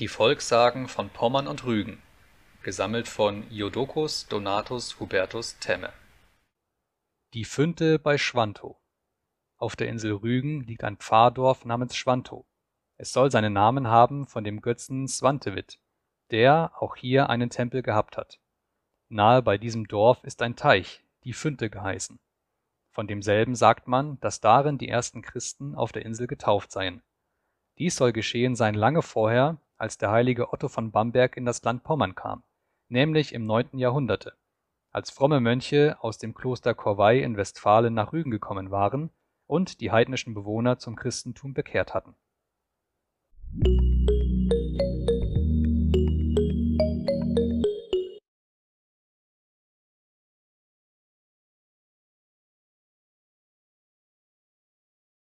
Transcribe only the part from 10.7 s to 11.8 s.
ein Pfarrdorf